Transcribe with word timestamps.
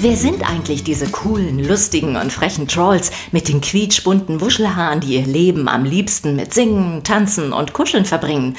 Wer 0.00 0.16
sind 0.16 0.48
eigentlich 0.48 0.84
diese 0.84 1.08
coolen, 1.08 1.58
lustigen 1.58 2.14
und 2.14 2.32
frechen 2.32 2.68
Trolls 2.68 3.10
mit 3.32 3.48
den 3.48 3.60
quietschbunten 3.60 4.40
Wuschelhaaren, 4.40 5.00
die 5.00 5.16
ihr 5.16 5.26
Leben 5.26 5.68
am 5.68 5.84
liebsten 5.84 6.36
mit 6.36 6.54
Singen, 6.54 7.02
Tanzen 7.02 7.52
und 7.52 7.72
Kuscheln 7.72 8.04
verbringen? 8.04 8.56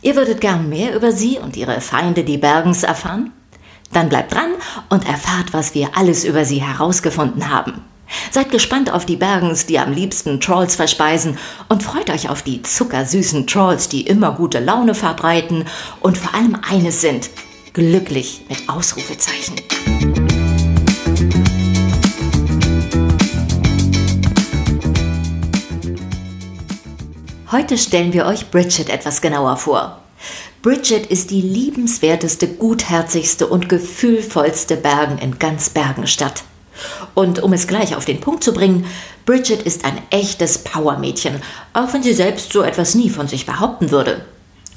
Ihr 0.00 0.14
würdet 0.14 0.40
gern 0.40 0.68
mehr 0.68 0.94
über 0.94 1.10
sie 1.10 1.40
und 1.40 1.56
ihre 1.56 1.80
Feinde, 1.80 2.22
die 2.22 2.38
Bergens, 2.38 2.84
erfahren? 2.84 3.32
Dann 3.92 4.08
bleibt 4.08 4.32
dran 4.32 4.52
und 4.88 5.08
erfahrt, 5.08 5.52
was 5.52 5.74
wir 5.74 5.96
alles 5.96 6.24
über 6.24 6.44
sie 6.44 6.62
herausgefunden 6.62 7.50
haben. 7.50 7.82
Seid 8.30 8.52
gespannt 8.52 8.92
auf 8.92 9.04
die 9.04 9.16
Bergens, 9.16 9.66
die 9.66 9.80
am 9.80 9.92
liebsten 9.92 10.40
Trolls 10.40 10.76
verspeisen 10.76 11.36
und 11.68 11.82
freut 11.82 12.10
euch 12.10 12.28
auf 12.28 12.42
die 12.42 12.62
zuckersüßen 12.62 13.48
Trolls, 13.48 13.88
die 13.88 14.02
immer 14.02 14.30
gute 14.30 14.60
Laune 14.60 14.94
verbreiten 14.94 15.64
und 15.98 16.16
vor 16.16 16.32
allem 16.32 16.56
eines 16.70 17.00
sind, 17.00 17.30
glücklich 17.72 18.42
mit 18.48 18.68
Ausrufezeichen. 18.68 19.56
Heute 27.56 27.78
stellen 27.78 28.12
wir 28.12 28.26
euch 28.26 28.50
Bridget 28.50 28.90
etwas 28.90 29.22
genauer 29.22 29.56
vor. 29.56 30.02
Bridget 30.60 31.06
ist 31.06 31.30
die 31.30 31.40
liebenswerteste, 31.40 32.48
gutherzigste 32.48 33.46
und 33.46 33.70
gefühlvollste 33.70 34.76
Bergen 34.76 35.16
in 35.16 35.38
ganz 35.38 35.70
Bergenstadt. 35.70 36.42
Und 37.14 37.42
um 37.42 37.54
es 37.54 37.66
gleich 37.66 37.96
auf 37.96 38.04
den 38.04 38.20
Punkt 38.20 38.44
zu 38.44 38.52
bringen, 38.52 38.84
Bridget 39.24 39.62
ist 39.62 39.86
ein 39.86 39.96
echtes 40.10 40.58
Powermädchen, 40.58 41.40
auch 41.72 41.94
wenn 41.94 42.02
sie 42.02 42.12
selbst 42.12 42.52
so 42.52 42.60
etwas 42.60 42.94
nie 42.94 43.08
von 43.08 43.26
sich 43.26 43.46
behaupten 43.46 43.90
würde. 43.90 44.26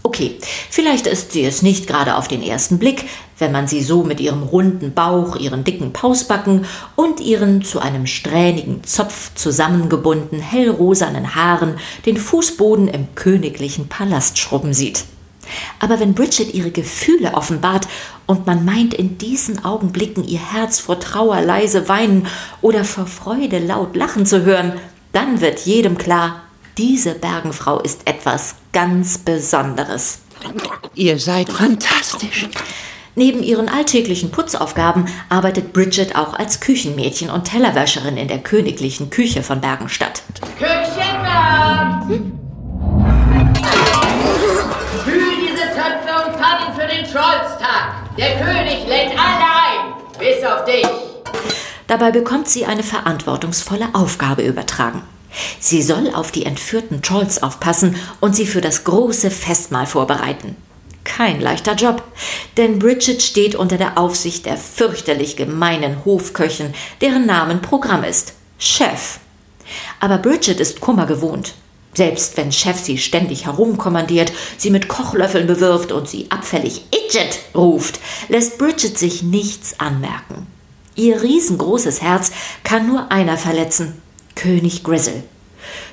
Okay, 0.02 0.38
vielleicht 0.70 1.08
ist 1.08 1.34
sie 1.34 1.44
es 1.44 1.62
nicht 1.62 1.88
gerade 1.88 2.16
auf 2.16 2.28
den 2.28 2.42
ersten 2.42 2.80
Blick, 2.80 3.06
wenn 3.38 3.52
man 3.52 3.68
sie 3.68 3.84
so 3.84 4.04
mit 4.04 4.20
ihrem 4.20 4.44
runden 4.44 4.94
Bauch, 4.94 5.36
ihren 5.36 5.64
dicken 5.64 5.94
Pausbacken 5.94 6.66
und 6.96 7.20
ihren 7.20 7.64
zu 7.64 7.80
einem 7.80 8.06
strähnigen 8.06 8.84
Zopf 8.84 9.34
zusammengebundenen 9.36 10.42
hellrosanen 10.42 11.36
Haaren 11.36 11.76
den 12.06 12.18
Fußboden 12.18 12.88
im 12.88 13.08
königlichen 13.16 13.88
Palast 13.88 14.38
schrubben 14.38 14.74
sieht. 14.74 15.06
Aber 15.80 16.00
wenn 16.00 16.14
Bridget 16.14 16.54
ihre 16.54 16.72
Gefühle 16.72 17.34
offenbart 17.34 17.88
und 18.26 18.46
man 18.46 18.66
meint 18.66 18.94
in 18.94 19.18
diesen 19.18 19.66
Augenblicken 19.66 20.28
ihr 20.28 20.40
Herz 20.40 20.80
vor 20.80 21.00
Trauer 21.00 21.42
leise 21.42 21.90
weinen 21.90 22.28
oder 22.62 22.84
vor 22.86 23.08
Freude 23.08 23.60
laut 23.60 23.96
lachen 23.96 24.26
zu 24.26 24.44
hören, 24.44 24.74
dann 25.12 25.42
wird 25.42 25.62
jedem 25.62 25.98
klar, 25.98 26.44
diese 26.80 27.14
Bergenfrau 27.14 27.80
ist 27.80 28.08
etwas 28.08 28.56
ganz 28.72 29.18
Besonderes. 29.18 30.20
Ihr 30.96 31.20
seid 31.20 31.50
fantastisch. 31.50 32.48
Neben 33.16 33.44
ihren 33.44 33.68
alltäglichen 33.68 34.32
Putzaufgaben 34.32 35.06
arbeitet 35.28 35.74
Bridget 35.74 36.16
auch 36.16 36.34
als 36.36 36.62
Küchenmädchen 36.62 37.30
und 37.30 37.44
Tellerwäscherin 37.44 38.16
in 38.16 38.30
der 38.30 38.40
königlichen 38.40 39.10
Küche 39.10 39.44
von 39.44 39.60
Bergenstadt. 39.60 40.24
Küchenmarkt! 40.58 42.08
Hm? 42.08 42.40
Töpfe 45.76 46.28
und 46.28 46.36
Pfannen 46.36 46.74
für 46.76 46.88
den 46.88 47.04
Trollstag. 47.04 48.16
Der 48.18 48.38
König 48.38 48.88
lädt 48.88 49.12
alle 49.20 49.50
ein, 49.68 49.94
bis 50.18 50.46
auf 50.46 50.64
dich. 50.64 50.88
Dabei 51.88 52.12
bekommt 52.12 52.48
sie 52.48 52.66
eine 52.66 52.84
verantwortungsvolle 52.84 53.90
Aufgabe 53.94 54.44
übertragen. 54.44 55.04
Sie 55.60 55.82
soll 55.82 56.14
auf 56.14 56.32
die 56.32 56.46
entführten 56.46 57.02
Trolls 57.02 57.44
aufpassen 57.44 57.96
und 58.20 58.36
sie 58.36 58.48
für 58.48 58.62
das 58.62 58.84
große 58.84 59.32
Festmahl 59.32 59.86
vorbereiten. 59.86 60.56
Kein 61.04 61.42
leichter 61.42 61.76
Job, 61.76 62.04
denn 62.58 62.80
Bridget 62.80 63.22
steht 63.22 63.56
unter 63.56 63.78
der 63.78 63.98
Aufsicht 63.98 64.46
der 64.46 64.58
fürchterlich 64.58 65.36
gemeinen 65.36 66.06
Hofköchin, 66.06 66.74
deren 67.02 67.26
Namen 67.26 67.62
Programm 67.62 68.04
ist. 68.04 68.34
Chef. 68.58 69.20
Aber 70.00 70.18
Bridget 70.18 70.60
ist 70.60 70.82
Kummer 70.82 71.06
gewohnt. 71.06 71.54
Selbst 71.94 72.38
wenn 72.38 72.52
Chef 72.52 72.80
sie 72.80 72.98
ständig 72.98 73.46
herumkommandiert, 73.46 74.32
sie 74.58 74.70
mit 74.70 74.88
Kochlöffeln 74.88 75.48
bewirft 75.48 75.92
und 75.92 76.08
sie 76.08 76.28
abfällig 76.30 76.84
Idget 76.92 77.40
ruft, 77.56 78.00
lässt 78.28 78.58
Bridget 78.58 78.98
sich 78.98 79.24
nichts 79.24 79.80
anmerken. 79.80 80.48
Ihr 80.96 81.22
riesengroßes 81.22 82.02
Herz 82.02 82.32
kann 82.64 82.88
nur 82.88 83.12
einer 83.12 83.38
verletzen, 83.38 84.02
König 84.40 84.86
Grizzle. 84.86 85.24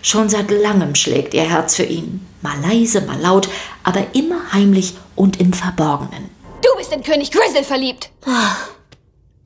Schon 0.02 0.28
seit 0.28 0.52
langem 0.52 0.94
schlägt 0.94 1.34
ihr 1.34 1.42
Herz 1.42 1.74
für 1.74 1.82
ihn, 1.82 2.24
mal 2.42 2.56
leise, 2.62 3.00
mal 3.00 3.20
laut, 3.20 3.48
aber 3.82 4.14
immer 4.14 4.52
heimlich 4.52 4.94
und 5.16 5.40
im 5.40 5.52
Verborgenen. 5.52 6.30
Du 6.62 6.68
bist 6.78 6.92
in 6.92 7.02
König 7.02 7.32
Grizzle 7.32 7.64
verliebt. 7.64 8.10
Ach, 8.24 8.68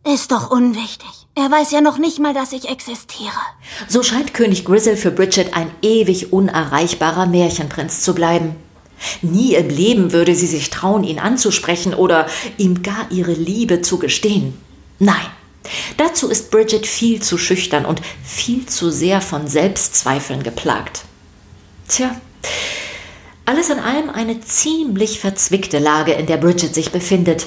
ist 0.05 0.31
doch 0.33 0.50
unwichtig. 0.50 1.09
Er 1.34 1.50
weiß 1.50 1.71
ja 1.71 1.81
noch 1.81 1.97
nicht 1.97 2.19
mal, 2.19 2.34
dass 2.34 2.53
ich 2.53 2.69
existiere. 2.69 3.41
So 3.88 4.03
scheint 4.03 4.34
König 4.34 4.66
Grizzle 4.66 4.99
für 4.99 5.11
Bridget 5.11 5.55
ein 5.55 5.71
ewig 5.81 6.34
unerreichbarer 6.34 7.25
Märchenprinz 7.25 8.03
zu 8.03 8.15
bleiben. 8.15 8.55
Nie 9.22 9.55
im 9.55 9.71
Leben 9.71 10.12
würde 10.12 10.34
sie 10.34 10.47
sich 10.47 10.69
trauen, 10.69 11.05
ihn 11.05 11.19
anzusprechen 11.19 11.94
oder 11.94 12.27
ihm 12.59 12.82
gar 12.82 13.11
ihre 13.11 13.32
Liebe 13.32 13.81
zu 13.81 13.99
gestehen. 13.99 14.61
Nein, 14.99 15.27
dazu 15.97 16.28
ist 16.28 16.50
Bridget 16.50 16.87
viel 16.87 17.21
zu 17.22 17.38
schüchtern 17.38 17.84
und 17.84 18.00
viel 18.25 18.66
zu 18.66 18.91
sehr 18.91 19.21
von 19.21 19.47
Selbstzweifeln 19.47 20.43
geplagt. 20.43 21.03
Tja, 21.88 22.15
alles 23.44 23.69
in 23.69 23.81
allem 23.81 24.10
eine 24.10 24.41
ziemlich 24.41 25.19
verzwickte 25.19 25.78
Lage, 25.78 26.12
in 26.12 26.26
der 26.26 26.37
Bridget 26.37 26.75
sich 26.75 26.93
befindet. 26.93 27.47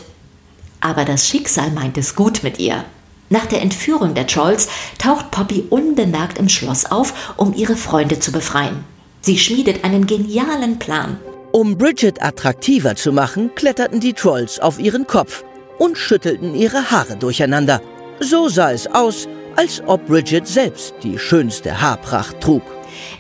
Aber 0.82 1.06
das 1.06 1.28
Schicksal 1.28 1.72
meint 1.72 1.98
es 1.98 2.16
gut 2.16 2.44
mit 2.44 2.60
ihr. 2.60 2.84
Nach 3.30 3.46
der 3.46 3.62
Entführung 3.62 4.14
der 4.14 4.28
Trolls 4.28 4.68
taucht 4.98 5.32
Poppy 5.32 5.64
unbemerkt 5.70 6.38
im 6.38 6.50
Schloss 6.50 6.86
auf, 6.86 7.34
um 7.38 7.54
ihre 7.54 7.78
Freunde 7.78 8.20
zu 8.20 8.32
befreien. 8.32 8.84
Sie 9.22 9.40
schmiedet 9.40 9.86
einen 9.86 10.06
genialen 10.06 10.78
Plan. 10.78 11.18
Um 11.54 11.78
Bridget 11.78 12.22
attraktiver 12.22 12.96
zu 12.96 13.14
machen, 13.14 13.56
kletterten 13.56 14.02
die 14.02 14.14
Trolls 14.14 14.60
auf 14.60 14.80
ihren 14.80 15.08
Kopf 15.08 15.46
und 15.78 15.98
schüttelten 15.98 16.54
ihre 16.54 16.92
Haare 16.92 17.16
durcheinander. 17.16 17.82
So 18.20 18.48
sah 18.48 18.72
es 18.72 18.88
aus, 18.88 19.28
als 19.56 19.82
ob 19.86 20.06
Bridget 20.06 20.48
selbst 20.48 20.94
die 21.04 21.18
schönste 21.18 21.82
Haarpracht 21.82 22.40
trug. 22.42 22.64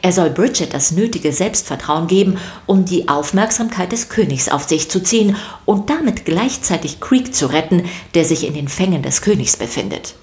Er 0.01 0.11
soll 0.11 0.29
Bridget 0.29 0.73
das 0.73 0.91
nötige 0.91 1.33
Selbstvertrauen 1.33 2.07
geben, 2.07 2.37
um 2.67 2.85
die 2.85 3.07
Aufmerksamkeit 3.07 3.91
des 3.91 4.09
Königs 4.09 4.49
auf 4.49 4.63
sich 4.63 4.89
zu 4.89 5.01
ziehen 5.01 5.35
und 5.65 5.89
damit 5.89 6.25
gleichzeitig 6.25 6.99
Creek 6.99 7.33
zu 7.33 7.47
retten, 7.47 7.83
der 8.13 8.25
sich 8.25 8.45
in 8.45 8.53
den 8.53 8.67
Fängen 8.67 9.01
des 9.01 9.21
Königs 9.21 9.57
befindet. 9.57 10.15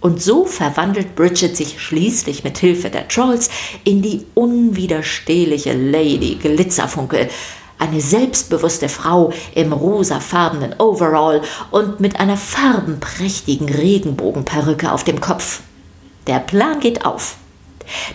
Und 0.00 0.22
so 0.22 0.44
verwandelt 0.44 1.16
Bridget 1.16 1.56
sich 1.56 1.80
schließlich 1.80 2.44
mit 2.44 2.58
Hilfe 2.58 2.90
der 2.90 3.08
Trolls 3.08 3.50
in 3.84 4.02
die 4.02 4.26
unwiderstehliche 4.34 5.72
Lady 5.72 6.36
Glitzerfunkel, 6.40 7.28
eine 7.78 8.00
selbstbewusste 8.00 8.88
Frau 8.88 9.32
im 9.54 9.72
rosafarbenen 9.72 10.74
Overall 10.78 11.42
und 11.70 12.00
mit 12.00 12.20
einer 12.20 12.36
farbenprächtigen 12.36 13.68
Regenbogenperücke 13.68 14.90
auf 14.92 15.04
dem 15.04 15.20
Kopf. 15.20 15.60
Der 16.26 16.40
Plan 16.40 16.80
geht 16.80 17.04
auf. 17.04 17.36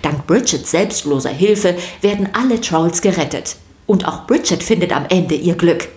Dank 0.02 0.28
Bridgets 0.28 0.72
selbstloser 0.72 1.30
Hilfe 1.32 1.76
werden 2.02 2.30
alle 2.34 2.62
Trolls 2.62 3.02
gerettet. 3.02 3.56
Und 3.88 4.08
auch 4.08 4.28
Bridget 4.28 4.64
findet 4.64 4.94
am 4.94 5.06
Ende 5.10 5.36
ihr 5.36 5.56
Glück. 5.56 5.90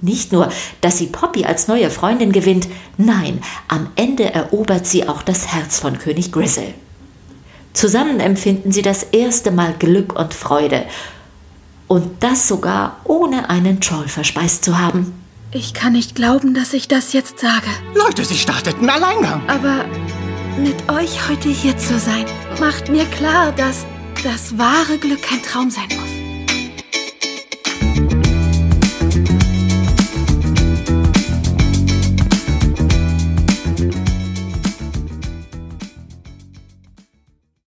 Nicht 0.00 0.32
nur, 0.32 0.50
dass 0.80 0.98
sie 0.98 1.06
Poppy 1.06 1.44
als 1.44 1.68
neue 1.68 1.88
Freundin 1.88 2.32
gewinnt, 2.32 2.68
nein, 2.98 3.40
am 3.68 3.88
Ende 3.96 4.34
erobert 4.34 4.86
sie 4.86 5.08
auch 5.08 5.22
das 5.22 5.46
Herz 5.46 5.78
von 5.78 5.98
König 5.98 6.32
Grizzle. 6.32 6.74
Zusammen 7.72 8.20
empfinden 8.20 8.70
sie 8.70 8.82
das 8.82 9.02
erste 9.02 9.50
Mal 9.50 9.74
Glück 9.78 10.18
und 10.18 10.34
Freude. 10.34 10.84
Und 11.94 12.24
das 12.24 12.48
sogar 12.48 12.96
ohne 13.04 13.50
einen 13.50 13.80
Troll 13.80 14.08
verspeist 14.08 14.64
zu 14.64 14.80
haben. 14.80 15.14
Ich 15.52 15.74
kann 15.74 15.92
nicht 15.92 16.16
glauben, 16.16 16.52
dass 16.52 16.72
ich 16.72 16.88
das 16.88 17.12
jetzt 17.12 17.38
sage. 17.38 17.68
Leute, 17.94 18.24
sie 18.24 18.34
starteten 18.34 18.90
Alleingang. 18.90 19.48
Aber 19.48 19.84
mit 20.58 20.90
euch 20.90 21.28
heute 21.28 21.50
hier 21.50 21.78
zu 21.78 21.96
sein, 22.00 22.24
macht 22.58 22.90
mir 22.90 23.04
klar, 23.04 23.52
dass 23.52 23.86
das 24.24 24.58
wahre 24.58 24.98
Glück 24.98 25.22
kein 25.22 25.40
Traum 25.44 25.70
sein 25.70 25.86
muss. 25.90 26.13